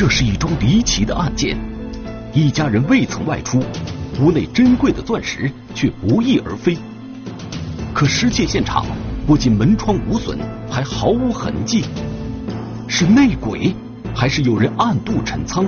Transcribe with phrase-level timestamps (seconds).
[0.00, 1.58] 这是一桩离奇的案件，
[2.32, 3.62] 一家人未曾外出，
[4.18, 6.74] 屋内珍贵的钻石却不翼而飞。
[7.92, 8.86] 可失窃现场
[9.26, 10.38] 不仅门窗无损，
[10.70, 11.84] 还毫无痕迹，
[12.88, 13.74] 是内鬼，
[14.14, 15.66] 还是有人暗度陈仓？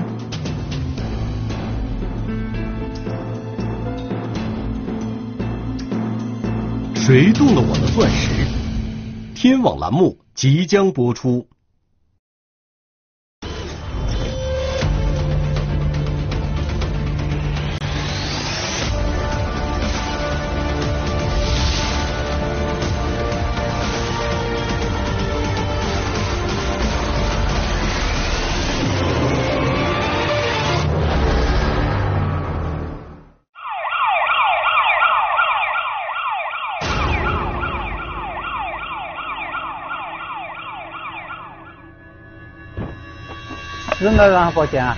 [6.95, 8.31] 谁动了我的钻石？
[9.35, 11.47] 天网栏目即将播出。
[44.03, 44.97] 人来让他保险啊？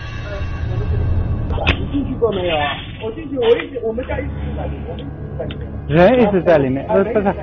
[1.79, 2.75] 你进去过没有啊？
[3.05, 5.69] 我进去，我一直我们家一直在里面，我们一直在里面。
[5.87, 7.35] 人一直在里面，呃，不是，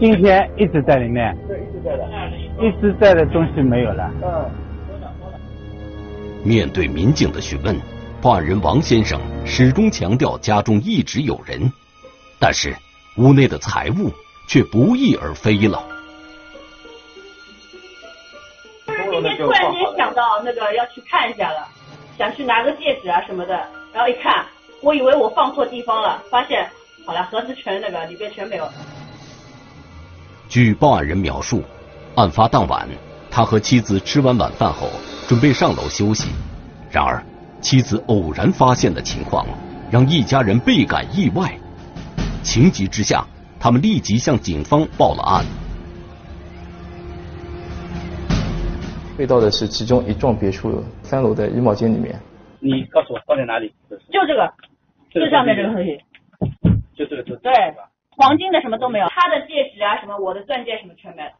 [0.00, 1.36] 今天一直在里面。
[1.46, 2.04] 对，一直在的。
[2.60, 4.10] 一直在的东西没有了。
[4.22, 4.50] 嗯。
[6.42, 7.76] 面对民警的询问，
[8.20, 11.70] 报案人王先生始终强调家中一直有人，
[12.40, 12.74] 但是
[13.18, 14.10] 屋内的财物
[14.48, 15.93] 却不翼而飞了。
[20.44, 21.66] 那个要去看一下了，
[22.18, 23.54] 想去拿个戒指啊什么的，
[23.92, 24.44] 然后一看，
[24.82, 26.68] 我以为我放错地方了，发现
[27.06, 28.68] 好了，盒子全那个里边全没有。
[30.48, 31.64] 据报案人描述，
[32.14, 32.88] 案发当晚，
[33.30, 34.88] 他和妻子吃完晚饭后，
[35.26, 36.28] 准备上楼休息。
[36.90, 37.24] 然而，
[37.60, 39.46] 妻子偶然发现的情况，
[39.90, 41.52] 让一家人倍感意外。
[42.42, 43.26] 情急之下，
[43.58, 45.44] 他们立即向警方报了案。
[49.16, 52.20] 被盗的是其中一幢别墅三楼的衣帽间里面。
[52.58, 53.72] 你告诉我放在哪里？
[53.88, 54.52] 就这个，
[55.10, 56.00] 就上面这个东西。
[56.96, 57.52] 就这个，就对，
[58.10, 61.32] 黄金的什么都没有，他的戒指啊什么，我的钻戒什么全没了。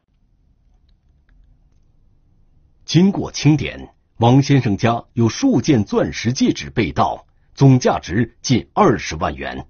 [2.85, 9.67] 经过清点，王先生家有数件钻石戒指被盗，总价值近二十万元。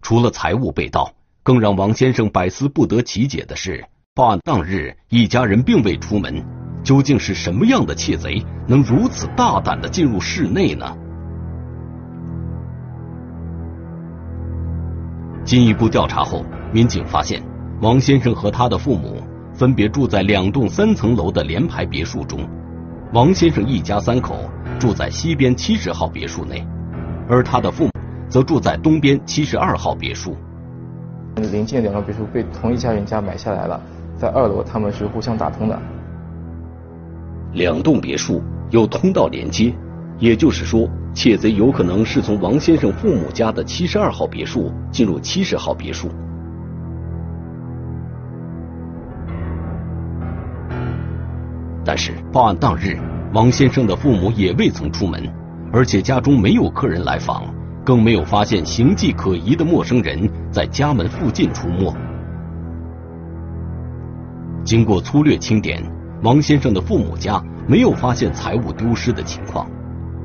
[0.00, 3.86] 除了财物被盗，更让王先生百思不得其解的是。
[4.16, 6.40] 报案当日，一家人并未出门，
[6.84, 10.86] 究竟是什么样的窃贼能如此大胆的进入室内呢？
[15.44, 17.42] 进一步调查后，民警发现，
[17.80, 19.20] 王先生和他的父母
[19.52, 22.48] 分别住在两栋三层楼的联排别墅中，
[23.12, 24.48] 王先生一家三口
[24.78, 26.64] 住在西边七十号别墅内，
[27.28, 27.90] 而他的父母
[28.28, 30.36] 则住在东边七十二号别墅。
[31.50, 33.82] 临近两个别墅被同一家人家买下来了。
[34.24, 35.78] 在二楼，他们是互相打通的。
[37.52, 39.70] 两栋别墅有通道连接，
[40.18, 46.08] 也就是说，窃贼有可能是从王先生父母家的七十二号别墅进入七十号别墅。
[51.84, 52.96] 但是报案当日，
[53.34, 55.22] 王先生的父母也未曾出门，
[55.70, 57.44] 而且家中没有客人来访，
[57.84, 61.94] 更没有发现形迹可疑的陌生人在家门附近出没。
[64.64, 65.82] 经过粗略清点，
[66.22, 69.70] 王先生的父母家没有发现财物丢失的情况，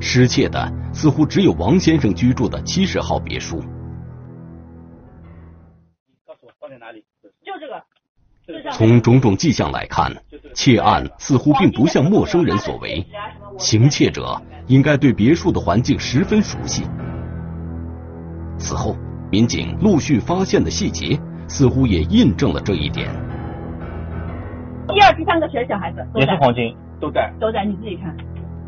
[0.00, 3.60] 失窃的似乎只有王先生居住的七十号别墅。
[6.26, 7.04] 告诉我放在哪里？
[7.44, 7.84] 就这个。
[8.72, 10.10] 从种种迹象来看，
[10.54, 13.06] 窃案似乎并不像陌生人所为，
[13.58, 16.82] 行窃者应该对别墅的环境十分熟悉。
[18.58, 18.96] 此后，
[19.30, 23.08] 民警陆续发现的细节似乎也印证了这一点。
[24.92, 28.14] 第二、第三个全是小孩子，也是黄金，都在，都在，你自己看。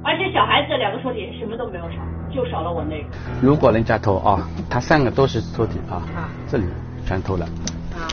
[0.05, 1.97] 而且小孩子两个抽屉什么都没有少，
[2.35, 3.09] 就少了我那个。
[3.41, 6.03] 如果人家偷啊，他三个都是抽屉啊，
[6.49, 6.65] 这里
[7.07, 7.47] 全偷了。
[7.95, 8.11] 啊。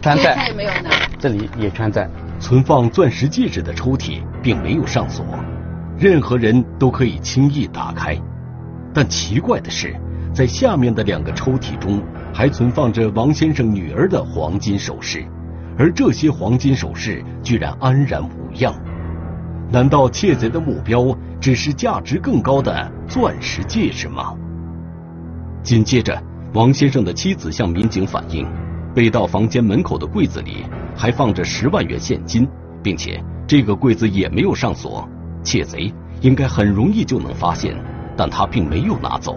[0.00, 0.50] 穿在。
[0.56, 0.88] 没有呢。
[1.18, 2.08] 这里也全在。
[2.38, 5.26] 存放钻石戒指的抽屉并没有上锁，
[5.98, 8.16] 任何人都可以轻易打开。
[8.94, 9.94] 但奇怪的是，
[10.32, 15.22] 在下面的两个抽屉中还存放着王先生女儿的黄金首饰。
[15.80, 18.74] 而这些黄金首饰居然安然无恙，
[19.72, 24.34] 难道窃贼的目标只是价值更高的钻石戒指吗？
[25.62, 26.22] 紧接着，
[26.52, 28.46] 王先生的妻子向民警反映，
[28.94, 32.46] 被盗房间门口的柜子里还放着十万元现金，
[32.82, 35.08] 并且这个柜子也没有上锁，
[35.42, 35.90] 窃贼
[36.20, 37.74] 应该很容易就能发现，
[38.18, 39.34] 但他并没有拿走。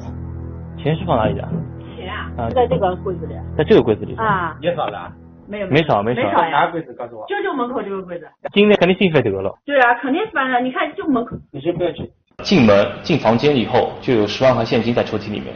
[0.77, 1.49] 钱是放哪里的？
[1.95, 3.33] 钱啊，在这个柜子里。
[3.57, 4.57] 在这个柜子里啊？
[4.61, 5.09] 也少了。
[5.47, 6.21] 没有，没少没少。
[6.21, 7.25] 没少哪个柜子告诉我？
[7.27, 8.27] 就就门口这个柜子。
[8.53, 9.57] 今天肯定兴奋得了。
[9.65, 10.59] 对啊，肯定是翻了。
[10.61, 11.35] 你看，就门口。
[11.51, 12.09] 你先不要去。
[12.43, 15.53] 进门进房间以后，就有十万块现金在抽屉里面。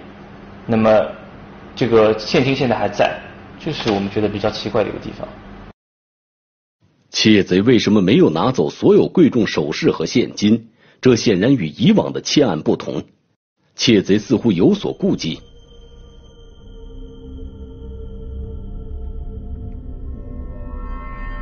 [0.65, 1.07] 那么，
[1.75, 3.17] 这个现金现在还在，
[3.59, 5.27] 这是我们觉得比较奇怪的一个地方。
[7.09, 10.69] 窃贼为什么没有拿走所有贵重首饰和现金？
[10.99, 13.03] 这显然与以往的窃案不同。
[13.75, 15.39] 窃贼似乎有所顾忌。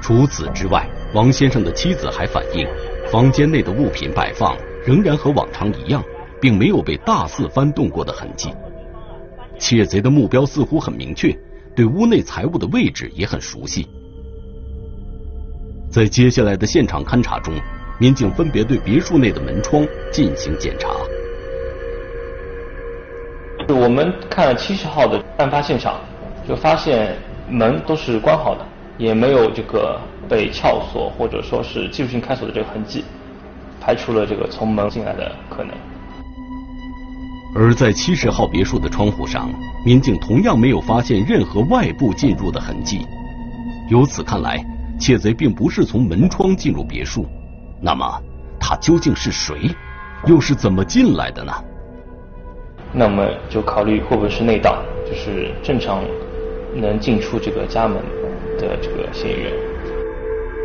[0.07, 2.67] 除此之外，王先生的妻子还反映，
[3.11, 4.55] 房间内的物品摆放
[4.85, 6.03] 仍然和往常一样，
[6.39, 8.53] 并没有被大肆翻动过的痕迹。
[9.57, 11.35] 窃贼的目标似乎很明确，
[11.75, 13.87] 对屋内财物的位置也很熟悉。
[15.89, 17.55] 在接下来的现场勘查中，
[17.99, 20.87] 民警分别对别墅内的门窗进行检查。
[23.69, 25.99] 我们看了七十号的案发现场，
[26.47, 27.17] 就发现
[27.49, 28.63] 门都是关好的。
[28.97, 33.03] 也没有这个被撬锁或者说是技术性开锁的这个痕迹，
[33.81, 35.73] 排除了这个从门进来的可能。
[37.57, 39.49] 而在七十号别墅的窗户上，
[39.85, 43.05] 民警同样没有发现任何外部进入的痕迹。
[43.89, 44.61] 由此看来，
[44.99, 47.25] 窃贼并不是从门窗进入别墅。
[47.81, 48.21] 那么，
[48.59, 49.69] 他究竟是谁？
[50.25, 51.53] 又是怎么进来的呢？
[52.91, 56.03] 那么就考虑会不会是内盗，就是正常
[56.73, 58.01] 能进出这个家门。
[58.57, 59.53] 的这个嫌疑人，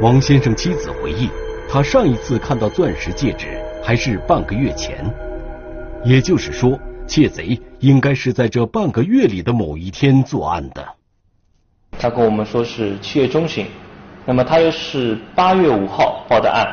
[0.01, 1.29] 王先生妻子回忆，
[1.69, 3.49] 他上一次看到钻石戒指
[3.83, 5.05] 还是半个月前，
[6.05, 10.87] 也就是说，窃贼应该是在这半个月里的某一天作案的。
[11.99, 13.67] 他跟我们说是七月中旬，
[14.25, 16.67] 那么他又是八月五号报的案，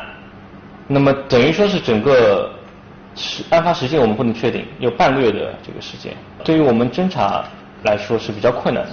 [0.87, 2.49] 那么等于说是整个
[3.15, 6.13] 时案发时间我们不能确定，有半个月的这个时间，
[6.43, 7.43] 对于我们侦查
[7.83, 8.91] 来说是比较困难的。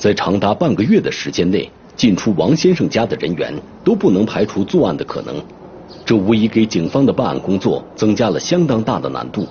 [0.00, 3.52] 在长达半个月的时间内，进出王先生家的人员
[3.84, 5.34] 都不能排除作案的可能，
[6.06, 9.46] 这无疑给警方的办案工作增加了相当大的难度。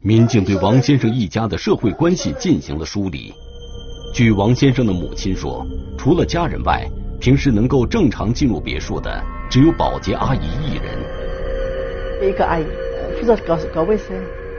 [0.00, 3.32] 民警对王先生一家的社会关系进行了梳理。
[4.12, 5.64] 据王先生的母亲说，
[5.96, 6.84] 除了家人外，
[7.20, 12.28] 平时能够正常进入别墅的只有保洁阿姨一人。
[12.28, 12.64] 一个阿姨
[13.20, 14.08] 负责搞搞卫生。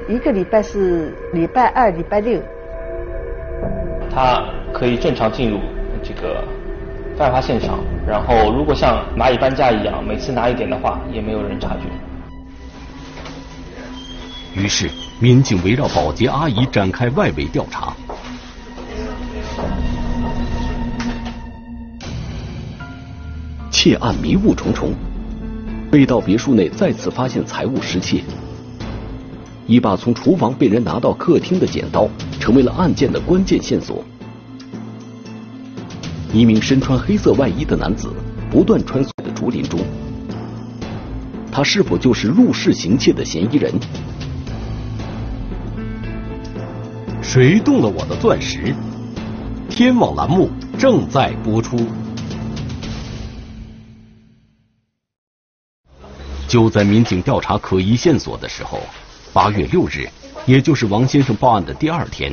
[0.07, 2.41] 一个礼拜是礼拜二、礼拜六。
[4.11, 5.59] 他可以正常进入
[6.03, 6.43] 这个
[7.17, 11.83] 案发现场，然后如果像蚂蚁搬家一样，每次拿一点的话，也没有人察觉。
[14.55, 14.89] 于是，
[15.19, 17.93] 民警围绕保洁阿姨展开外围调查。
[23.71, 24.93] 窃案迷雾重重，
[25.89, 28.21] 被盗别墅内再次发现财物失窃。
[29.65, 32.07] 一把从厨房被人拿到客厅的剪刀，
[32.39, 34.03] 成为了案件的关键线索。
[36.33, 38.11] 一名身穿黑色外衣的男子
[38.51, 39.79] 不断穿梭在竹林中，
[41.51, 43.71] 他是否就是入室行窃的嫌疑人？
[47.21, 48.75] 谁动了我的钻石？
[49.69, 51.77] 天网栏目正在播出。
[56.47, 58.79] 就在民警调查可疑线索的时候。
[59.33, 60.07] 八月六日，
[60.45, 62.31] 也就是王先生报案的第二天，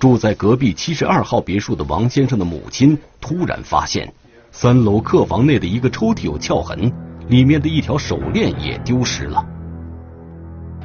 [0.00, 4.12] 住在隔壁七十二号别墅的王先生的母亲突然发现，
[4.50, 6.90] 三楼客房内的一个抽屉有撬痕，
[7.28, 9.40] 里面的一条手链也丢失了。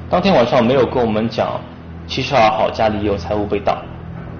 [0.07, 1.59] 当天晚上没有跟我们讲
[2.05, 3.81] 七十二号家里有财物被盗，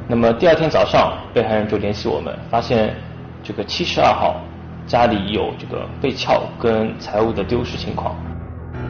[0.08, 2.96] 那么第二天早上被害人就联系我们，发现
[3.44, 4.40] 这个七十二号
[4.86, 8.16] 家里有这个被撬跟财物的丢失情况。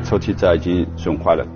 [0.03, 1.47] 抽屉在已经损坏了。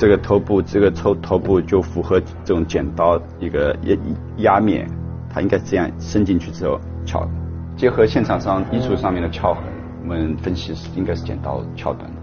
[0.00, 4.88] 这个头部，这个头头部就符合这种剪刀一个压压面，
[5.28, 7.28] 它应该这样伸进去之后撬。
[7.76, 9.62] 结合现场上衣橱上面的撬痕，
[10.02, 12.16] 我们分析是应该是剪刀撬断的。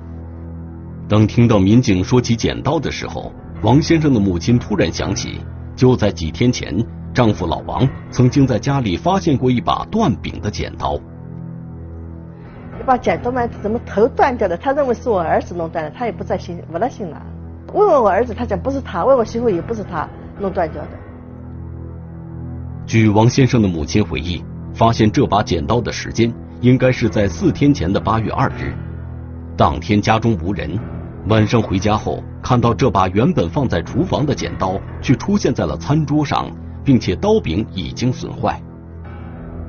[1.08, 3.32] 当听到民警说起剪刀的时候，
[3.62, 5.40] 王先生的母亲突然想起，
[5.76, 10.96] 就在几天前，丈夫老王曾经在家里发现过一把断柄的剪刀。
[12.80, 14.58] 一把剪刀嘛，怎么头断掉了？
[14.58, 17.22] 他认为是我儿子弄断的，他也不在心，不在心了。
[17.74, 20.08] 问问我儿子，他讲不是他；问我媳妇，也不是他
[20.40, 20.90] 弄断掉的。
[22.86, 24.44] 据王先生的母亲回忆，
[24.74, 28.74] 发现这把剪刀的时间应该是在四天前的八月二日。
[29.58, 30.80] 当天家中无人，
[31.28, 36.50] 晚上回家后看到这把原本放在厨房的剪刀，却出现在了餐桌上，
[36.86, 38.62] 并且刀柄已经损坏。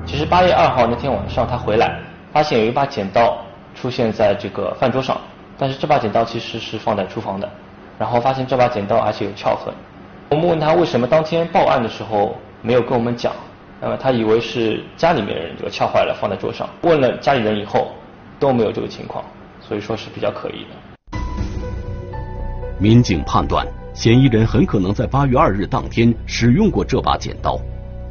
[0.06, 2.00] 其实八月二号那天晚上，他回来
[2.32, 3.38] 发现有一把剪刀
[3.74, 5.20] 出现在这个饭桌上，
[5.58, 7.50] 但是这把剪刀其实是放在厨房的。
[7.98, 9.74] 然后发现这把剪刀而且有撬痕。
[10.30, 13.32] 我们问他为什么当天报案的时候没有跟我们讲，
[13.80, 16.68] 那么他以为是家里面人这个撬坏了放在桌上。
[16.82, 17.88] 问了家里人以后
[18.38, 19.24] 都没有这个情况，
[19.60, 21.18] 所以说是比较可疑的。
[22.78, 27.58] 民警判断，嫌疑人很可能在八月二日当天使用过这把剪刀。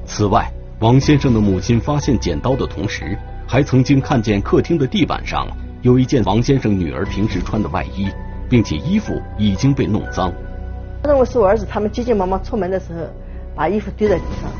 [0.06, 3.18] 此外，王先生的母亲发现剪刀的同时，
[3.48, 5.48] 还曾经看见客厅的地板上
[5.82, 8.10] 有一件王先生女儿平时穿的外衣，
[8.50, 10.32] 并且衣服已经被弄脏。
[11.04, 13.00] 认为是我儿子他们急急忙忙出门的时候
[13.56, 14.52] 把衣服丢在地上。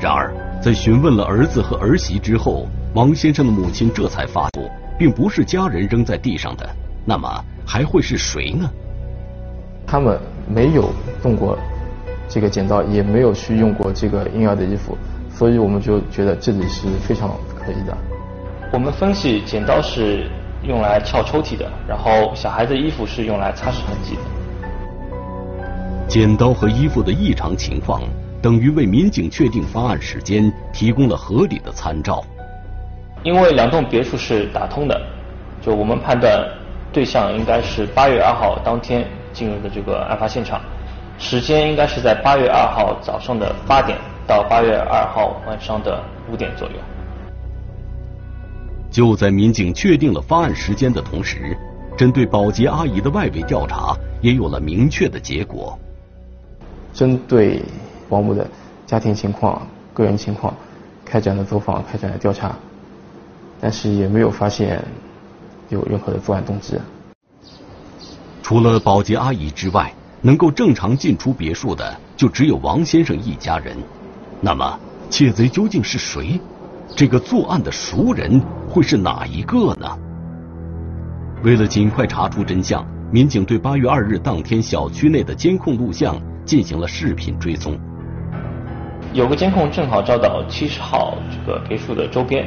[0.00, 0.32] 然而，
[0.62, 6.68] 在询问了儿子和儿媳之后，王先生的母亲这才发现，并不是家人扔在地上的，
[7.04, 8.70] 那么还会是谁呢？
[9.86, 10.18] 他们
[10.48, 10.90] 没有
[11.22, 11.58] 动过
[12.28, 14.96] 这个剪刀，也没有去用过这个婴儿的衣服，
[15.30, 17.96] 所以我们就觉得这里是非常可疑的。
[18.72, 20.30] 我们分析，剪刀是
[20.62, 24.22] 用来撬抽屉的，然后小孩子衣服是用来擦拭痕迹的。
[26.06, 28.02] 剪刀和衣服的异常情况，
[28.42, 32.22] 等于为民警确定发案时间提供了合理的参照。
[33.22, 35.00] 因为两栋别墅是打通的，
[35.62, 36.44] 就我们判断
[36.92, 40.60] 对象应该是八月二号当天进入的这个案发现场，
[41.18, 46.74] 时间应该是在八月二号早上的八点到八月二号晚上的五点左右。
[48.90, 51.56] 就在民警确定了发案时间的同时，
[51.96, 55.78] 针对保洁阿姨的外围调查也有了明确的结果。
[56.92, 57.62] 针对
[58.08, 58.44] 保姆的
[58.86, 60.52] 家庭情况、个人情况，
[61.04, 62.56] 开展了走访，开展了调查，
[63.60, 64.84] 但是也没有发现
[65.68, 66.76] 有任何的作案动机。
[68.42, 73.76] 除了保洁阿姨之外，能够正常进出别墅的就只有王先生一家人。
[74.40, 74.78] 那么，
[75.08, 76.40] 窃贼究竟是谁？
[76.96, 79.86] 这个作案的熟人会是哪一个呢？
[81.42, 86.16] 为了尽快查出真相，民警对八月二日当天小区内的监控录像。
[86.46, 87.78] 进行了视频追踪，
[89.12, 92.44] 有个监控正好照到七十号这个别墅的周边，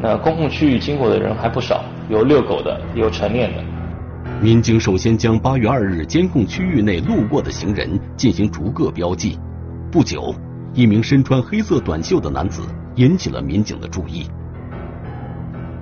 [0.00, 3.62] 那公共区域经过的人还不少，有遛狗的，有晨练的。
[4.40, 9.38] 民警首先将八月二日监控区域内路过的行人进行逐个标记。
[9.92, 10.34] 不久，
[10.72, 12.62] 一名身穿黑色短袖的男子
[12.94, 14.26] 引起了民警的注意。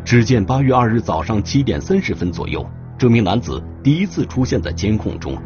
[0.04, 2.64] 只见八月二日早上七点三十分左右，
[2.98, 5.36] 这名男子第一次出现在监控中。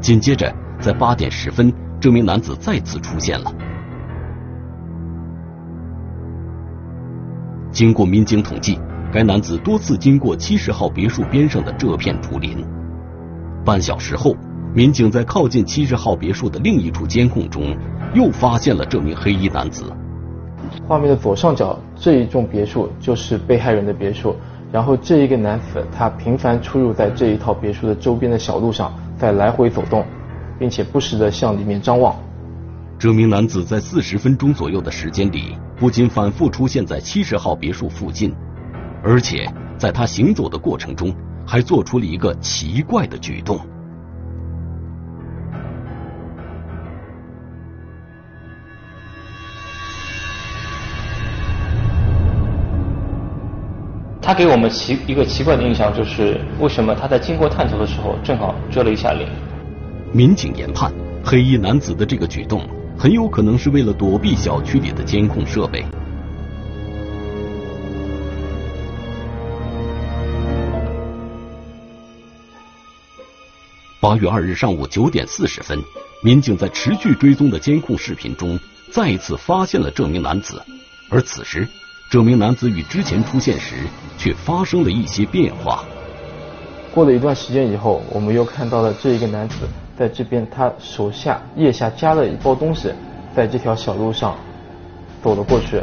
[0.00, 3.52] 紧接着，在八点十分，这名男子再次出现了。
[7.70, 8.78] 经过民警统计，
[9.12, 12.64] 该男子多次经过七十号别墅边上的这片竹林。
[13.64, 14.36] 半小时后，
[14.74, 17.76] 民警在靠近七十号别墅的另一处监控中，
[18.12, 19.84] 又发现了这名黑衣男子。
[20.88, 24.34] 画面的左上角这一栋别墅就是被害人的别墅，
[24.72, 28.92] 然后这一个男子他频繁出入在这一套别墅的周边的小路上。
[29.16, 30.04] 在来回走动，
[30.58, 32.16] 并且不时的向里面张望。
[32.98, 38.34] 这名男子在四十分钟左右的时间里，不仅反复出现在七十号别墅附近，
[39.04, 41.14] 而且在他行走的过程中，
[41.46, 43.56] 还做出了一个奇怪的举动。
[54.26, 59.28] 他给我们奇一个奇怪的印象，就是为什么他在经过探头的时候，正好遮了一下脸。
[60.14, 60.90] 民警研判，
[61.22, 62.66] 黑衣男子的这个举动
[62.96, 65.84] 很有可能是为了躲避小区里的监控设备。
[74.00, 75.78] 八月二日上午九点四十分，
[76.22, 78.58] 民警在持续追踪的监控视频中，
[78.90, 80.62] 再次发现了这名男子，
[81.10, 81.68] 而此时。
[82.14, 83.74] 这名男子与之前出现时
[84.16, 85.82] 却发生了一些变化。
[86.94, 89.66] 过了一段时间以后，我们又看到了这一个男子
[89.98, 92.92] 在这边，他手下腋下夹了一包东西，
[93.34, 94.36] 在这条小路上
[95.24, 95.82] 走了过去。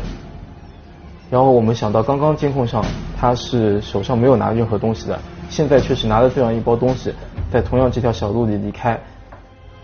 [1.30, 2.82] 然后我们想到，刚刚监控上
[3.20, 5.20] 他是手上没有拿任何东西的，
[5.50, 7.14] 现在却是拿了这样一包东西，
[7.52, 8.98] 在同样这条小路里离开。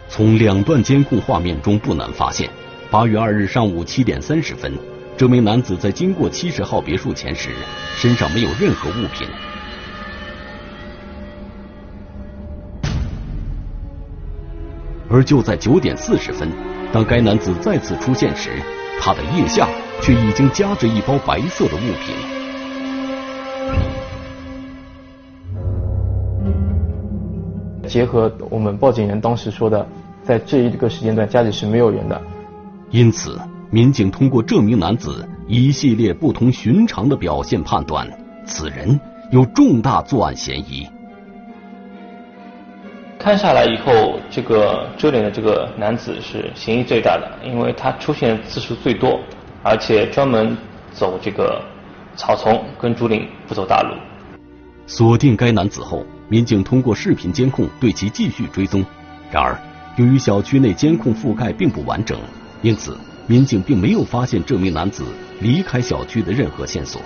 [0.08, 2.50] 从两段监控画面中不难发现，
[2.90, 4.72] 八月二日上午七点三十分。
[5.18, 7.50] 这名男子在经过七十号别墅前时，
[7.96, 9.28] 身上没有任何物品。
[15.10, 16.48] 而就在九点四十分，
[16.94, 18.62] 当该男子再次出现时，
[19.02, 19.68] 他的腋下
[20.04, 22.16] 却已经夹着一包白色的物品。
[27.88, 29.88] 结合我们报警人当时说的，
[30.22, 32.22] 在这一个时间段家里是没有人的，
[32.92, 33.36] 因此。
[33.70, 38.08] 民警通过这名男子一系列不同寻常的表现判断，
[38.46, 38.98] 此人
[39.30, 40.88] 有重大作案嫌疑。
[43.20, 49.20] 看下来以后，这个遮脸的这个男子是嫌疑最大的，因为他出现次数最多，
[49.64, 50.56] 而且专门
[50.94, 51.62] 走这个
[52.16, 53.94] 草丛跟竹林，不走大路。
[54.86, 58.86] 锁定该男子后，民警通过视频监控对其继续追踪。
[59.30, 59.60] 然而，
[59.98, 62.18] 由于小区内监控覆盖并不完整，
[62.62, 65.04] 因此民警并没有发现这名男子
[65.42, 67.02] 离开小区的任何线索。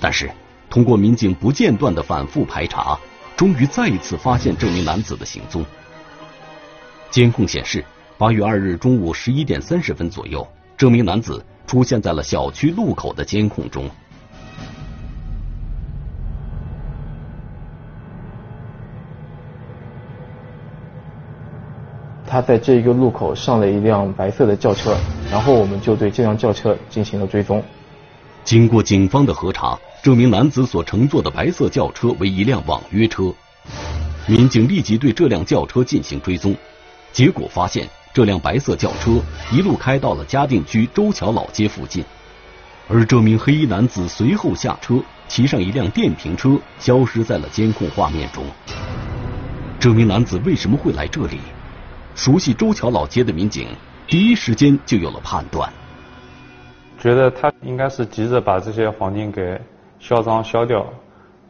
[0.00, 0.30] 但是，
[0.70, 2.98] 通过民警不间断的反复排查，
[3.36, 5.64] 终于再一次发现这名男子的行踪。
[7.10, 7.84] 监控显示，
[8.16, 10.46] 八月二日中午十一点三十分左右，
[10.76, 13.90] 这名男子出现在了小区路口的监控中。
[22.36, 24.94] 他在这一个路口上了一辆白色的轿车，
[25.32, 27.64] 然后我们就对这辆轿车进行了追踪。
[28.44, 33.32] 经过警方的核查，这名男子所乘坐的白色轿车为一辆网约车。
[34.26, 36.54] 民警立即对这辆轿车进行追踪，
[37.10, 39.12] 结果发现这辆白色轿车
[39.50, 42.04] 一路开到了嘉定区周桥老街附近，
[42.86, 48.44] 而这名黑衣男子随后下车，骑上一辆电瓶车，消失在了监控画面中。
[49.80, 51.38] 这名男子为什么会来这里？
[52.16, 53.68] 熟悉周桥老街的民警
[54.06, 55.70] 第一时间就有了判断。
[56.98, 59.60] 觉得他应该是急着把这些黄金给
[60.00, 60.86] 销赃销掉，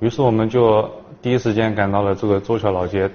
[0.00, 0.90] 于是我们就
[1.22, 3.08] 第一时间赶到了这个周桥老街。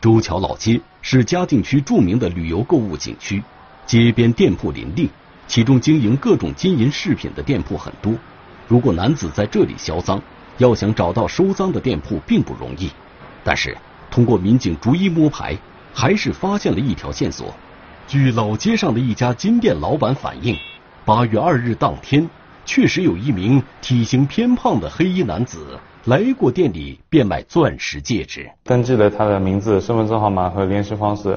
[0.00, 3.42] 周桥老街是嘉定区著名的旅游购物景区，
[3.84, 5.10] 街边店铺林立，
[5.46, 8.14] 其中经营各种金银饰品的店铺很多。
[8.66, 10.20] 如果男子在这里销赃，
[10.56, 12.90] 要想找到收赃的店铺并不容易。
[13.44, 13.76] 但是
[14.10, 15.56] 通过民警逐一摸排，
[15.92, 17.54] 还是发现了一条线索。
[18.06, 20.56] 据老街上的一家金店老板反映，
[21.04, 22.28] 八月二日当天，
[22.64, 31.36] 确实有一名体型偏胖的黑衣男子来过店里变卖钻石戒指，登记了他的名字、身份证号码和联系方式。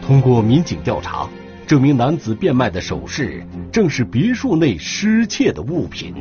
[0.00, 1.28] 通过民警调查，
[1.66, 6.14] 这名男子变卖的首饰正是别墅内失窃的物品。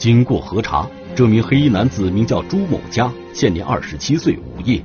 [0.00, 0.88] 经过核查。
[1.14, 4.82] 这名黑衣男子名叫朱某佳，现年二十七岁，无业。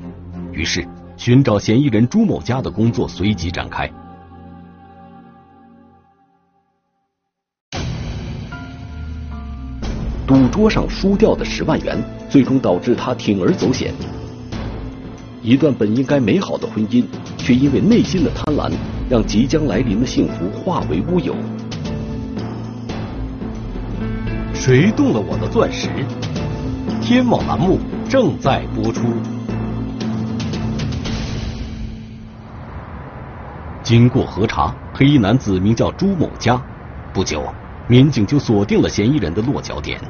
[0.51, 3.89] 于是，寻找嫌疑人朱某佳的工作随即展开。
[10.27, 11.97] 赌桌上输掉的十万元，
[12.29, 13.93] 最终导致他铤而走险。
[15.41, 17.05] 一段本应该美好的婚姻，
[17.37, 18.69] 却因为内心的贪婪，
[19.09, 21.33] 让即将来临的幸福化为乌有。
[24.65, 25.87] 谁动了我的钻石？
[26.99, 27.77] 天网栏目
[28.09, 29.03] 正在播出。
[33.83, 36.59] 经过核查，黑衣男子名叫朱某佳。
[37.13, 37.43] 不久，
[37.87, 40.01] 民警就锁定了嫌疑人的落脚点。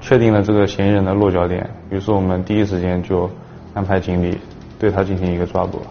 [0.00, 3.30] 确定了这个嫌疑人的落脚点，于是我们第一时间就
[3.74, 4.38] 安排警力
[4.78, 5.82] 对他进行一个抓捕。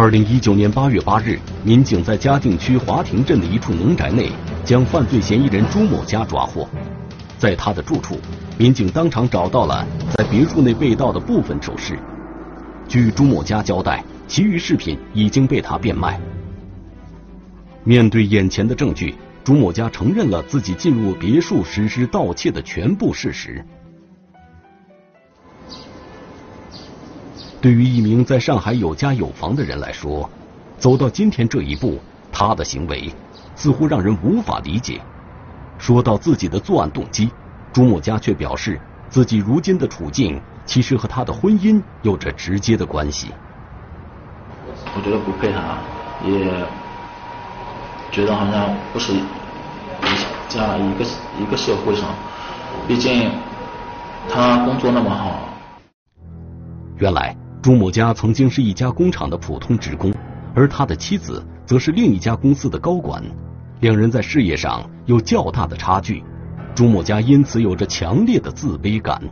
[0.00, 4.30] 二零一九年八月八日，民警在嘉定区华亭镇的一处农宅内，
[4.64, 6.68] 将犯罪嫌疑人朱某佳抓获。
[7.36, 8.16] 在他的住处，
[8.56, 9.84] 民警当场找到了
[10.16, 11.98] 在别墅内被盗的部分首饰。
[12.86, 16.20] 据朱某佳交代，其余饰品已经被他变卖。
[17.82, 23.66] 面对眼前的证据，朱某佳承认了自己进入别墅实施盗窃的全部事实。
[27.60, 30.30] 对于一名在上海有家有房的人来说，
[30.78, 31.98] 走到今天这一步，
[32.30, 33.12] 他的行为
[33.56, 35.00] 似乎让人无法理解。
[35.76, 37.28] 说到自己的作案动机，
[37.72, 43.32] 朱某佳却表示，自己如今的处境其实和他的婚姻有着直接的关系。
[44.94, 45.78] 我觉得不配他，
[46.24, 46.64] 也
[48.12, 49.14] 觉得好像不是
[50.48, 51.04] 这样一个
[51.40, 52.08] 一个社会上，
[52.86, 53.32] 毕竟
[54.28, 55.40] 他工作那么好。
[56.98, 57.36] 原来。
[57.68, 60.10] 朱某家曾经是一家工厂的普通职工，
[60.54, 63.22] 而他的妻子则是另一家公司的高管，
[63.80, 66.24] 两人在事业上有较大的差距，
[66.74, 69.22] 朱某家因此有着强烈的自卑感。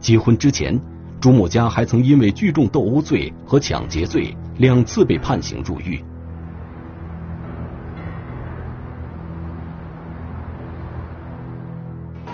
[0.00, 0.80] 结婚之前，
[1.20, 6.02] 朱某家还曾因为聚众斗殴罪和抢劫罪两次被判刑入狱。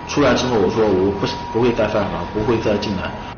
[0.07, 3.34] 出来之后，我说我不不会再犯法，不会再进来。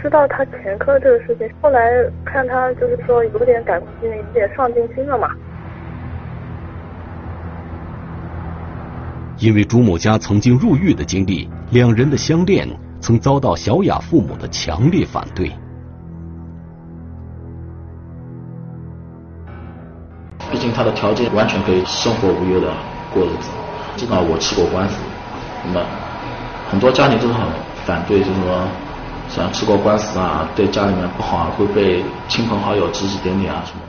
[0.00, 1.80] 知道他前科这个事情，后来
[2.24, 5.28] 看他就是说有点改过，有点上进心了嘛。
[9.38, 12.68] 因为朱某家曾经入狱的经历，两人的相恋
[13.00, 15.52] 曾遭到小雅父母的强烈反对。
[20.50, 22.72] 毕竟他的条件完全可以生活无忧的
[23.12, 23.50] 过日子，
[23.96, 24.96] 至少我吃过官司，
[25.66, 25.86] 那么
[26.68, 27.46] 很多家庭都很
[27.84, 28.66] 反对，就是说
[29.28, 33.80] 像吃过官司啊，对家里面不好啊，会被亲朋好友指指点点啊什么。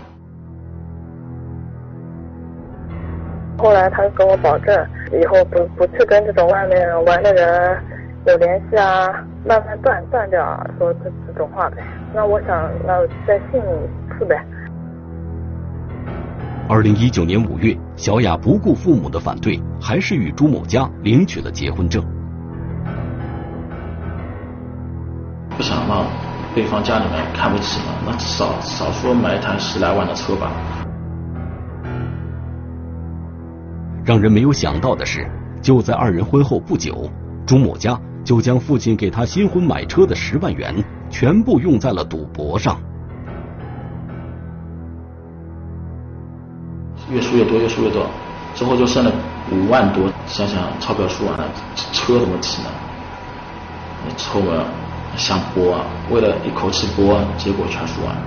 [3.57, 4.87] 后来他跟我保证，
[5.21, 7.77] 以后不不去跟这种外面玩的人
[8.25, 9.07] 有联系啊，
[9.45, 10.45] 慢慢断断掉，
[10.77, 11.77] 说这这种话呗。
[12.13, 14.35] 那我想，那再信一次呗。
[16.69, 22.03] 二零一九年五月，小雅不顾父母的反对，还是与朱某家领取了结婚证。
[25.89, 26.05] 让
[26.53, 30.51] 对方家里面看不起嘛，那少少说买一台十来万的车吧。
[34.05, 35.27] 让人没有想到的是，
[35.63, 37.09] 就在二人婚后不久，
[37.43, 40.75] 朱某家就将父亲给他新婚买车的十万元
[41.09, 42.77] 全部用在了赌博上。
[47.11, 48.05] 越输越多，越输越多，
[48.53, 49.11] 之后就剩了
[49.51, 50.07] 五万多。
[50.27, 51.43] 想想钞票输完了，
[51.91, 52.69] 车怎么提呢？
[54.15, 54.65] 凑了
[55.15, 58.21] 想博，为了一口气博，结果全输完了。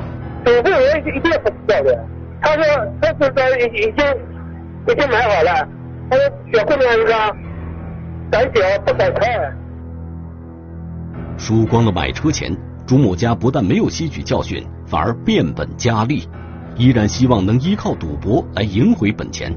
[0.45, 2.05] 赌博我一定不知道的，
[2.41, 2.65] 他说
[3.01, 4.33] 他是说已已经。
[4.85, 5.69] 已经买好了，
[6.11, 7.15] 他说小姑娘一个
[8.33, 9.57] 胆小不敢看。
[11.39, 12.53] 输光了买车钱，
[12.85, 16.29] 朱某家不但没有吸取教训，反而变本加厉，
[16.77, 19.57] 依然希望能依靠赌博来赢回本钱。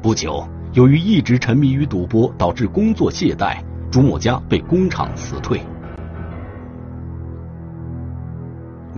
[0.00, 3.58] 不久，由于一直沉迷于赌博，导致工作懈怠，
[3.92, 5.60] 朱某家被工厂辞退。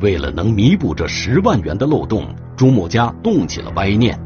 [0.01, 2.35] 为了能弥补这十万元的漏洞。
[2.57, 4.17] 朱某家动起了歪念，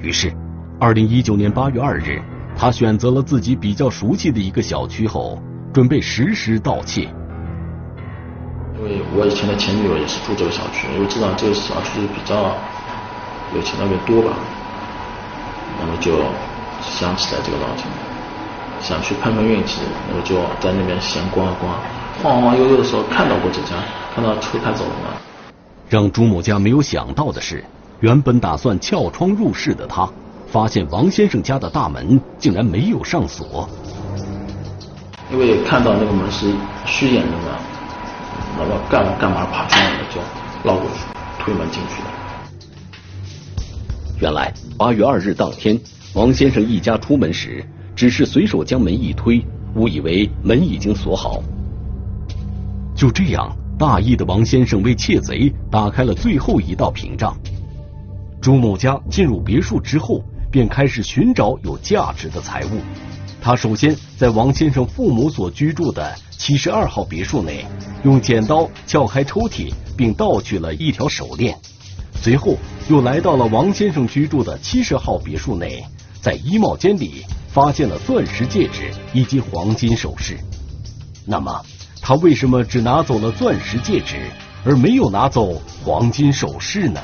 [0.00, 0.34] 于是，
[0.80, 2.20] 二零一九年八月二日，
[2.56, 5.40] 他选择了自己比较熟悉的一个小区后，
[5.72, 7.02] 准备实施盗窃。
[8.76, 12.56] 因为我以前的前女友也是住这个小区，因为知道这个小区比较
[13.54, 14.36] 有钱那边多吧，
[15.78, 16.10] 那么就
[16.82, 17.86] 想起来这个老情，
[18.84, 19.80] 想去碰碰运气，
[20.14, 21.80] 我就在那边闲逛逛，
[22.22, 23.70] 晃晃悠悠的时候看到过这家，
[24.14, 25.16] 看到车开走了嘛。
[25.88, 27.64] 让朱某家没有想到的是，
[28.00, 30.06] 原本打算撬窗入室的他，
[30.46, 33.66] 发现王先生家的大门竟然没有上锁。
[35.32, 36.52] 因为看到那个门是
[36.84, 37.58] 虚掩着的，
[38.58, 40.20] 那么干干嘛爬窗了就
[40.62, 41.06] 绕过去
[41.42, 42.08] 推门进去了。
[44.20, 45.80] 原来八月二日当天，
[46.12, 49.44] 王先生一家出门时，只是随手将门一推，
[49.76, 51.42] 误以为门已经锁好。
[52.94, 53.54] 就这样。
[53.76, 57.36] 大意的王先生为窃贼打开了最后一道屏障。
[58.40, 62.78] 朱某家进入别墅之后，便开始寻找有价值的财物。
[63.42, 67.66] 他首先在王先生父母所居住的七十二号别墅内，
[68.04, 71.58] 用剪刀撬开抽屉，并盗取了一条手链。
[72.14, 72.54] 随后
[72.88, 75.82] 又来到了王先生居住的七十号别墅内，
[76.20, 77.24] 在衣帽间里
[77.54, 80.36] 发现了钻石戒指以及黄金首饰。
[81.24, 81.64] 那么？
[82.02, 84.16] 他为什么只拿走了钻石戒指，
[84.62, 87.00] 而没有拿走黄金首饰呢？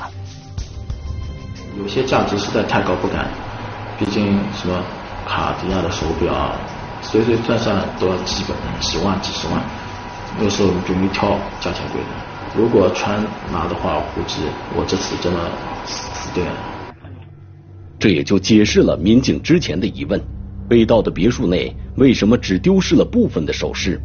[1.79, 3.31] 有些价值实在太高不敢，
[3.97, 4.83] 毕竟什么
[5.25, 6.53] 卡地亚的手表，
[7.01, 9.63] 随随算算都要几本、几万、几十万，
[10.37, 12.07] 那时候就没挑价钱贵的。
[12.55, 13.09] 如果全
[13.51, 14.41] 拿的话，估计
[14.75, 15.39] 我这次真的
[15.85, 16.53] 死定了。
[17.97, 20.21] 这也就解释了民警之前的疑问：
[20.69, 24.01] 被盗的别墅内为什么只丢失了部分的首饰？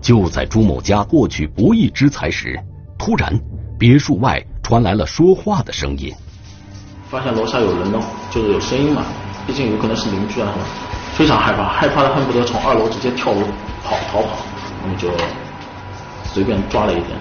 [0.00, 2.60] 就在朱某家获取不义之财时，
[2.98, 3.32] 突然
[3.78, 6.12] 别墅外传来了说话的声音。
[7.08, 7.98] 发现楼下有人呢，
[8.30, 9.04] 就是有声音嘛，
[9.46, 10.52] 毕竟有可能是邻居啊，
[11.16, 13.40] 非常害怕，害怕的恨不得从二楼直接跳楼
[13.82, 14.38] 跑逃跑，
[14.82, 15.08] 我们就
[16.32, 17.18] 随便抓了一点。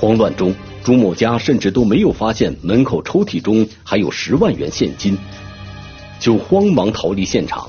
[0.00, 0.54] 慌乱中，
[0.90, 5.16] 朱某家甚至都没有发现门口抽屉中还有十万元现金，
[6.18, 7.68] 就慌忙逃离现场。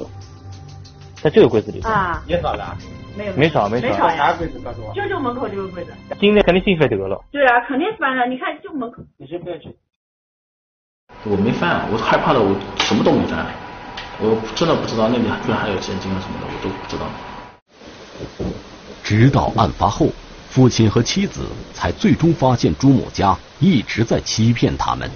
[1.22, 2.76] 在这个柜子里啊，也少了，
[3.16, 4.92] 没有，没少没少，啥柜子告诉我？
[4.96, 5.94] 就就门口这个柜子。
[6.20, 7.24] 今天肯定进去得了。
[7.32, 8.26] 对啊，肯定翻了。
[8.26, 9.04] 你看，就门口。
[9.18, 9.70] 你先不要去。
[11.24, 13.46] 我没翻，我害怕的，我什么都没翻，
[14.20, 17.06] 我真的不知道那里居然还有现金啊什么的，我都不知道。
[19.04, 20.08] 直到案发后，
[20.52, 25.10] 父亲和妻子才最终发现朱某家一直在欺骗他们。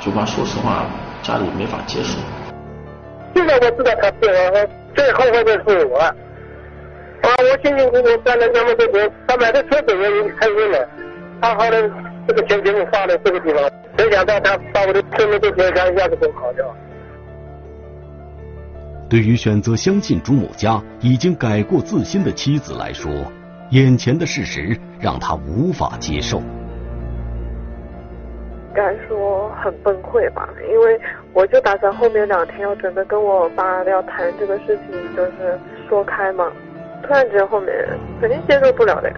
[0.00, 0.86] 就怕说实话，
[1.22, 2.16] 家里没法接受。
[3.34, 5.98] 现在我知道他骗我，最后悔的是我。
[5.98, 6.14] 啊，
[7.22, 10.88] 我辛辛苦苦赚了那么多钱，他买的车子我已经开心了，
[11.42, 11.90] 他好的
[12.26, 16.74] 这个钱给我花了这个地方，没想到他把我的身份证给他一下子给我搞掉。
[19.10, 23.10] 对于选择相信朱某家已经改过自新的妻子来说，
[23.70, 26.40] 眼前的事实让他无法接受。
[28.72, 31.00] 该说很崩溃吧，因为
[31.32, 36.46] 我就打算后面两天要准备跟我爸要谈这个事情，就是说开嘛。
[37.02, 37.74] 突然间后面
[38.20, 39.16] 肯定接受不了的呀。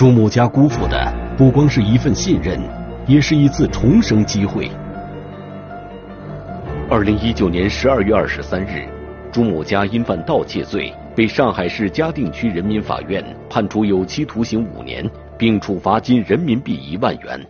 [0.00, 2.58] 朱某家辜负的不光是一份信任，
[3.06, 4.70] 也是一次重生机会。
[6.88, 8.88] 二零一九年十二月二十三日。
[9.30, 17.46] 朱某家因犯盗窃罪，被上海市嘉定区人民法院判处有期徒刑五年，并处罚金人民币一万元。